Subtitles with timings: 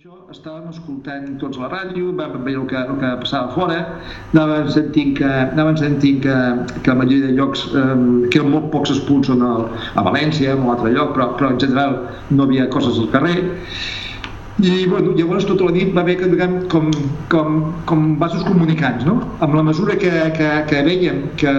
[0.00, 3.76] això estàvem escoltant tots la ràdio, vam veure el que, el que passava fora,
[4.32, 6.36] anàvem sentint que, anàvem sentint que,
[6.80, 7.98] que la majoria de llocs, eh,
[8.32, 9.68] que molt pocs on el,
[10.00, 11.98] a València, en un altre lloc, però, però en general
[12.30, 13.44] no havia coses al carrer.
[14.60, 16.90] I bueno, llavors tota la nit va haver que, diguem, com,
[17.32, 19.20] com, com vasos comunicants, no?
[19.44, 21.54] Amb la mesura que, que, que veiem que,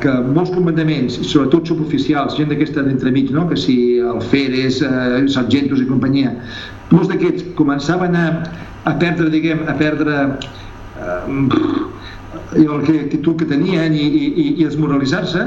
[0.00, 3.46] que molts comandaments, sobretot suboficials, gent d'aquesta d'entremig, no?
[3.48, 6.34] que si el Feres, eh, Sargentos i companyia,
[6.92, 8.26] molts d'aquests començaven a,
[8.88, 10.18] a perdre, diguem, a perdre
[11.00, 11.90] eh,
[12.56, 15.44] el que actitud que tenien i, i, i desmoralitzar-se,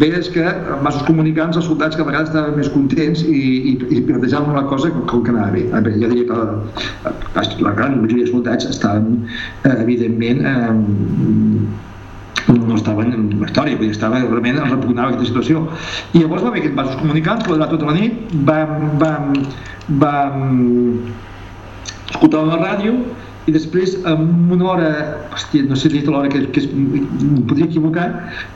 [0.00, 3.74] veies que amb vasos comunicants els soldats que a vegades estaven més contents i, i,
[3.94, 5.64] i plantejaven la cosa com, com que anava bé.
[5.86, 9.22] bé jo diria que la, la gran majoria de soldats estaven,
[9.62, 11.92] eh, evidentment, eh,
[12.60, 15.66] no estaven en la història, vull dir, estava realment repugnava aquesta situació.
[16.12, 19.30] I llavors va haver aquests vasos comunicants, que tota la nit, vam, vam,
[20.04, 20.40] vam
[22.14, 22.98] escoltar la ràdio
[23.44, 24.90] i després en una hora,
[25.36, 28.06] hòstia, no sé dir l'hora que, que es, em podria equivocar,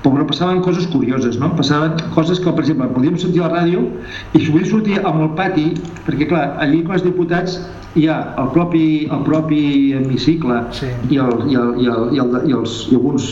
[0.05, 1.51] però passaven coses curioses, no?
[1.59, 3.85] Passaven coses que, per exemple, podíem sentir a la ràdio
[4.33, 5.67] i si podíem sortir amb el pati,
[6.07, 7.59] perquè clar, allí quan els diputats
[7.99, 9.61] hi ha el propi, el propi
[9.99, 10.89] hemicicle sí.
[11.11, 13.27] i, el, i, el, i, el, i, el, i, els, i alguns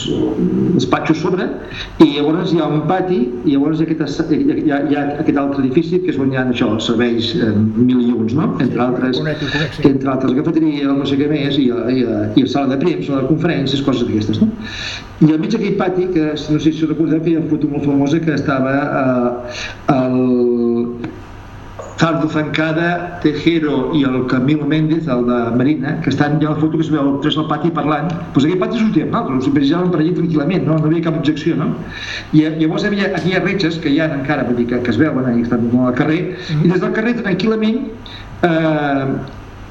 [0.77, 1.47] despatxos sobre
[2.03, 5.05] i llavors hi ha un pati i llavors hi ha, aquest, hi ha, hi ha
[5.23, 8.35] aquest altre edifici que és on hi ha això, els serveis eh, mil i uns,
[8.39, 8.51] no?
[8.65, 12.75] entre altres, entre altres la cafeteria, no sé què més i, i, i, i sala
[12.75, 14.51] de premsa, sala de conferències, coses d'aquestes no?
[15.25, 17.71] i al mig d'aquell pati que no sé si recordeu que hi ha una foto
[17.71, 19.57] molt famosa que estava eh,
[19.95, 20.19] el
[21.99, 26.61] Zardo Zancada, Tejero i el Camilo Méndez, el de Marina, que estan ja a la
[26.61, 29.63] foto que es veu tres al pati parlant, doncs aquell pati sortia amb nosaltres, sempre
[29.63, 30.77] passejaven per allà tranquil·lament, no?
[30.77, 31.71] no havia cap objecció, no?
[32.37, 35.01] I llavors hi havia, havia retxes que hi ha encara, vull dir, que, que es
[35.01, 36.67] veuen, i estan al carrer, mm -hmm.
[36.67, 37.81] i des del carrer tranquil·lament
[38.43, 39.07] eh,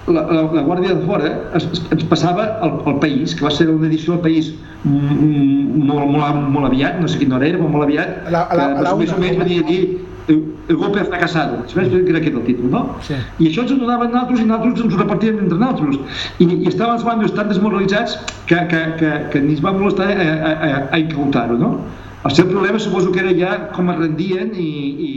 [0.08, 3.70] la, la, la Guàrdia de Fora es, ens passava el, el País, que va ser
[3.70, 4.54] una edició del País
[4.84, 8.84] molt, molt, molt aviat, no sé quina hora era, però molt aviat, la, la, que
[8.86, 9.82] la, més o menys venia a dir
[10.28, 12.82] el golpe ha fracassado, sabes que era aquest el títol, no?
[13.06, 13.18] Sí.
[13.40, 16.24] I això ens ho donaven nosaltres i nosaltres ens ho repartíem entre nosaltres.
[16.40, 18.18] I, i estaven els bandos tan desmoralitzats
[18.50, 21.76] que, que, que, que ni es va molestar a, a, a, a incautar-ho, no?
[22.26, 24.70] El seu problema suposo que era ja com es rendien i,
[25.10, 25.12] i,